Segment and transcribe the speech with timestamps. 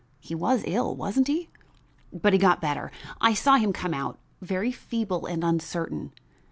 [0.19, 1.49] He was ill, wasn't he?
[2.11, 2.91] but he got better.
[3.21, 6.11] I saw him come out, very feeble and uncertain.